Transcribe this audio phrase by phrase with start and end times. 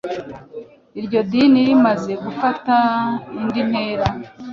[0.99, 2.75] iryo dini rimaze gufata
[3.39, 4.07] indi ntera